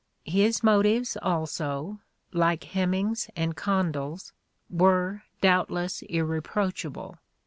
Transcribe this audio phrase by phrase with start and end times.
[0.25, 1.99] His motives also,
[2.33, 4.33] like Heminge's and Condell's,"
[4.67, 7.19] were doubtless irreproach able."